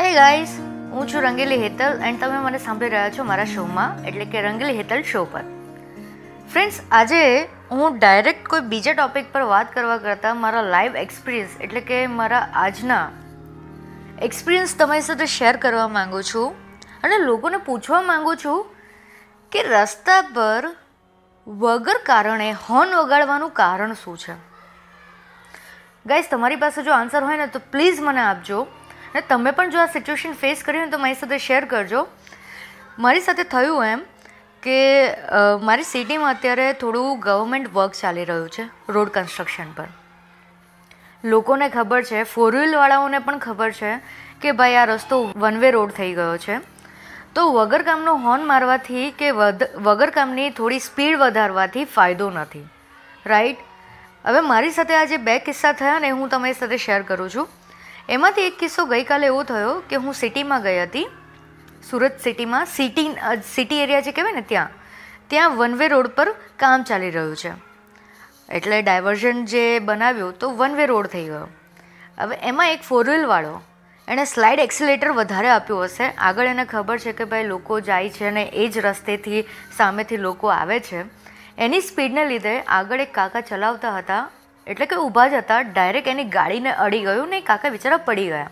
[0.00, 0.48] Hey guys
[0.90, 4.76] હું છું Rangili Hetal and તમે મને સાંભળી રહ્યા છો મારા શોમાં, એટલે કે રંગીલી
[4.76, 5.40] હેતલ શો પર.
[6.52, 11.80] ફ્રેન્ડ્સ આજે હું ડાયરેક્ટ કોઈ બીજા ટોપિક પર વાત કરવા કરતાં મારા લાઈવ એક્સપિરિયન્સ એટલે
[11.80, 13.10] કે મારા આજના
[14.22, 16.54] એક્સપિરિયન્સ તમારી સાથે શેર કરવા માંગુ છું
[17.02, 18.66] અને લોકોને પૂછવા માગું છું
[19.52, 20.76] કે રસ્તા પર
[21.46, 24.32] વગર કારણે હોર્ન વગાડવાનું કારણ શું છે?
[26.06, 28.66] ગાઈઝ તમારી પાસે જો આન્સર હોય ને, તો પ્લીઝ મને આપજો.
[29.14, 32.06] અને તમે પણ જો આ સિચ્યુએશન ફેસ કરી હોય તો મારી સાથે શેર કરજો.
[32.98, 34.06] મારી સાથે થયું એમ
[34.62, 34.78] કે
[35.68, 39.88] મારી સિટીમાં અત્યારે થોડું ગવર્મેન્ટ વર્ક ચાલી રહ્યું છે રોડ કન્સ્ટ્રક્શન પર.
[41.24, 43.92] લોકોને ખબર છે ફોર વ્હીલવાળાઓને પણ ખબર છે
[44.42, 46.58] કે ભાઈ આ રસ્તો વન વે રોડ થઈ ગયો છે.
[47.34, 49.30] તો વગર કામનો હોર્ન મારવાથી કે
[49.86, 52.66] વગર કામની થોડી સ્પીડ વધારવાથી ફાયદો નથી.
[53.26, 53.64] રાઈટ
[54.26, 57.46] હવે મારી સાથે આ જે બે કિસ્સા થયા ને હું તમારી સાથે શેર કરું છું.
[58.08, 61.06] એમાંથી એક કિસ્સો ગઈકાલે એવો થયો કે હું સિટીમાં ગઈ હતી,
[61.90, 63.08] સુરત સિટીમાં, સિટી
[63.54, 64.70] સિટી એરિયા જે કહેવાય ને ત્યાં
[65.28, 67.52] ત્યાં વન વે રોડ પર કામ ચાલી રહ્યું છે.
[68.48, 71.48] એટલે ડાયવર્ઝન જે બનાવ્યું તો વન વે રોડ થઈ ગયો.
[72.18, 73.60] હવે એમાં એક ફોર વ્હીલવાળો
[74.08, 76.04] એણે સ્લાઇડ એક્સિલેટર વધારે આપ્યું હશે.
[76.04, 79.44] આગળ એને ખબર છે કે ભાઈ લોકો જાય છે અને એ જ રસ્તેથી
[79.76, 81.04] સામેથી લોકો આવે છે.
[81.58, 84.24] એની સ્પીડને લીધે આગળ એક કાકા ચલાવતા હતા
[84.68, 88.48] એટલે કે ઊભા જ હતા ડાયરેક્ટ એની ગાડીને અડી ગયું ને કાકા બિચારા પડી ગયા.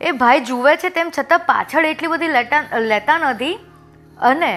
[0.00, 3.54] એ ભાઈ જુએ છે તેમ છતાં પાછળ એટલી બધી લેતા લેતા નથી
[4.30, 4.52] અને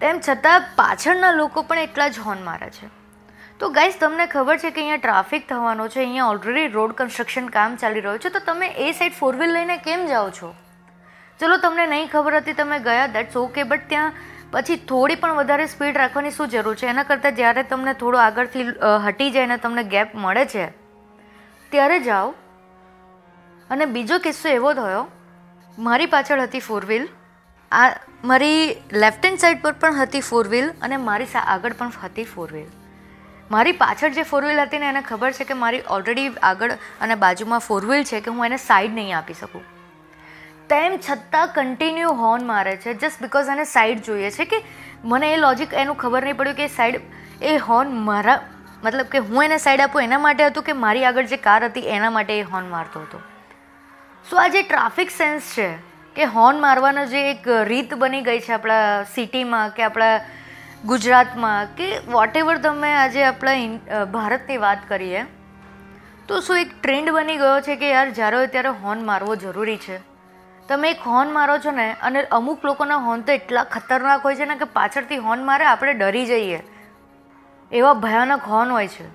[0.00, 2.88] તેમ છતાં પાછળના લોકો પણ એટલા જ હોર્ન મારે છે.
[3.60, 7.76] તો ગાઈઝ તમને ખબર છે કે અહીંયા ટ્રાફિક થવાનો છે, અહીંયા ઓલરેડી રોડ કન્સ્ટ્રક્શન કામ
[7.82, 10.50] ચાલી રહ્યું છે, તો તમે એ સાઈડ ફોર વ્હીલ લઈને કેમ જાઓ છો?
[11.40, 14.12] ચલો, તમને નહીં ખબર હતી, તમે ગયા દેટ્સ ઓકે બટ ત્યાં
[14.52, 16.86] પછી થોડી પણ વધારે સ્પીડ રાખવાની શું જરૂર છે?
[16.88, 18.64] એના કરતાં જ્યારે તમને થોડું આગળથી
[19.06, 20.66] હટી જાય ને તમને ગેપ મળે છે,
[21.72, 22.28] ત્યારે જાઓ.
[23.70, 25.02] અને બીજો કિસ્સો એવો થયો,
[25.78, 27.08] મારી પાછળ હતી ફોર વ્હીલ
[27.72, 27.88] આ
[28.30, 28.60] મારી
[28.98, 32.48] લેફ્ટ હેન્ડ સાઈડ પર પણ હતી ફોર વ્હીલ અને મારી સા, આગળ પણ હતી ફોર
[32.52, 32.70] વ્હીલ
[33.50, 37.14] મારી પાછળ જે ફોર વ્હીલ હતી ને, એને ખબર છે કે મારી ઓલરેડી આગળ અને
[37.24, 39.64] બાજુમાં ફોર વ્હીલ છે કે હું એને સાઈડ નહીં આપી શકું.
[40.70, 42.94] તેમ છતાં કન્ટિન્યુ હોર્ન મારે છે.
[42.94, 44.58] જસ્ટ બિકોઝ એને સાઈડ જોઈએ છે કે
[45.04, 47.00] મને એ લોજિક એનું ખબર નહીં પડ્યું કે સાઈડ
[47.42, 48.40] એ હોર્ન મારા,
[48.84, 51.88] મતલબ કે હું એને સાઈડ આપું એના માટે હતું કે મારી આગળ જે કાર હતી
[51.96, 53.18] એના માટે એ હોર્ન મારતો હતો.
[54.26, 55.68] સો આ જે ટ્રાફિક સેન્સ છે
[56.16, 60.14] કે હોર્ન મારવાનો જે એક રીત બની ગઈ છે આપણા સિટીમાં કે આપણા
[60.84, 65.26] ગુજરાતમાં કે વોટ એવર તમે આજે આપણા ભારતની વાત કરીએ,
[66.28, 69.82] તો શું એક ટ્રેન્ડ બની ગયો છે કે યાર, જ્યારે હોય ત્યારે હોર્ન મારવો જરૂરી
[69.86, 69.98] છે?
[70.72, 74.44] તમે એક હોર્ન મારો છો ને, અને અમુક લોકોના હોર્ન તો એટલા ખતરનાક હોય છે
[74.44, 76.62] ને કે પાછળથી હોર્ન મારે આપણે ડરી જઈએ.
[77.72, 79.06] એવા ભયાનક હોર્ન હોય છે.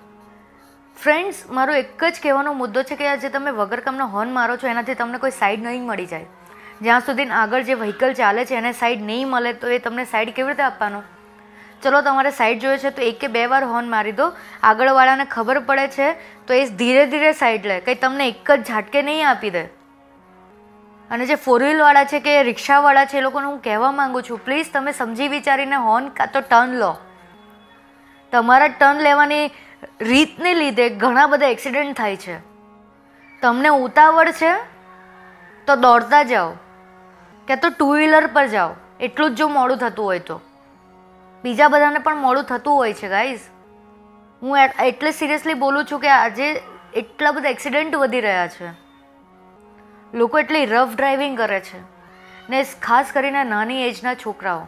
[1.04, 4.68] ફ્રેન્ડ્સ મારો એક જ કહેવાનો મુદ્દો છે કે આજે તમે વગર કામનો હોર્ન મારો છો,
[4.68, 6.26] એનાથી તમને કોઈ સાઈડ નહીં મળી જાય.
[6.82, 10.30] જ્યાં સુધી આગળ જે વ્હીકલ ચાલે છે, એને સાઈડ નહીં મળે, તો એ તમને સાઈડ
[10.30, 11.02] કેવી રીતે આપવાનો?
[11.84, 14.32] ચલો, તમારે સાઈડ જોઈએ છે, તો એક કે બે વાર હોર્ન મારી દો.
[14.64, 16.14] આગળવાળાને ખબર પડે છે,
[16.48, 17.80] તો એ ધીરે ધીરે સાઈડ લે.
[17.80, 19.77] કંઈ તમને એક જ ઝાટકે નહીં આપી દે.
[21.12, 24.72] અને જે ફોર વ્હીલવાળા છે કે રિક્ષાવાળા છે, એ લોકોને હું કહેવા માંગુ છું પ્લીઝ
[24.74, 26.92] તમે સમજી વિચારીને હોર્ન કાં તો ટર્ન લો.
[28.32, 29.46] તમારા ટર્ન લેવાની
[30.02, 32.36] રીતને લીધે ઘણા બધા એક્સિડન્ટ થાય છે.
[33.42, 34.52] તમને ઉતાવળ છે
[35.68, 36.50] તો દોડતા જાઓ,
[37.48, 40.42] કે તો ટુ વ્હીલર પર જાઓ, એટલું જ જો મોડું થતું હોય તો.
[41.44, 43.40] બીજા બધાને પણ મોડું થતું હોય છે ગાઈઝ
[44.42, 46.48] હું એટલે સિરિયસલી બોલું છું કે આજે
[46.94, 48.68] એટલા બધા એક્સિડન્ટ વધી રહ્યા છે.
[50.14, 51.80] લોકો એટલી રફ ડ્રાઇવિંગ કરે છે.
[52.50, 54.68] ને ખાસ કરીને નાની એજના છોકરાઓ.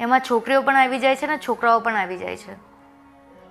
[0.00, 2.52] એમાં છોકરીઓ પણ આવી જાય છે ને છોકરાઓ પણ આવી જાય છે.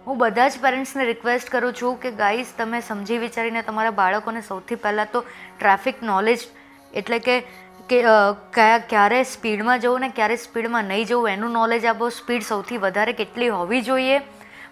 [0.07, 4.75] હું બધા જ પેરેન્ટ્સને રિક્વેસ્ટ કરું છું કે ગાઈઝ તમે સમજી વિચારીને તમારા બાળકોને સૌથી
[4.75, 5.23] પહેલાં તો
[5.59, 6.39] ટ્રાફિક નોલેજ
[6.93, 7.43] એટલે કે
[7.89, 8.03] કે
[8.53, 12.09] કયા, ક્યારે સ્પીડમાં જવું ને ક્યારે સ્પીડમાં નહીં જવું એનું નોલેજ આપો.
[12.09, 14.19] સ્પીડ સૌથી વધારે કેટલી હોવી જોઈએ.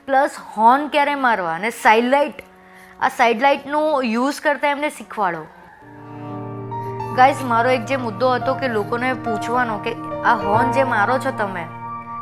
[0.05, 2.33] પ્લસ હોર્ન ક્યારે મારવા અને સાઇડ લાઇટ
[3.01, 5.45] આ સાઇડ લાઇટનું યુઝ કરતાં એમને શીખવાડો.
[7.17, 9.91] ગાઈઝ મારો એક જે મુદ્દો હતો કે લોકોને પૂછવાનો કે
[10.25, 11.65] આ હોર્ન જે મારો છો તમે,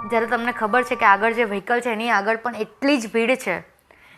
[0.09, 3.35] જ્યારે તમને ખબર છે કે આગળ જે વ્હીકલ છે એની આગળ પણ એટલી જ ભીડ
[3.35, 3.55] છે,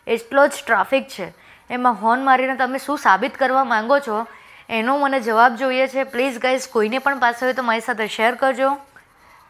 [0.07, 1.33] એટલો જ ટ્રાફિક છે,
[1.69, 4.27] એમાં હોર્ન મારીને તમે શું સાબિત કરવા માંગો છો?
[4.69, 6.03] એનો મને જવાબ જોઈએ છે.
[6.03, 8.73] પ્લીઝ ગાઈઝ કોઈને પણ પાસે હોય તો મારી સાથે શેર કરજો.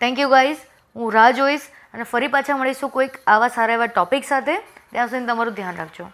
[0.01, 0.57] થેન્ક યુ ગાઈઝ
[0.95, 1.61] હું રાહ જોઈશ
[1.93, 4.57] અને ફરી પાછા મળીશું કોઈક આવા સારા એવા ટોપિક સાથે.
[4.91, 6.13] ત્યાં સુધી તમારું ધ્યાન રાખજો.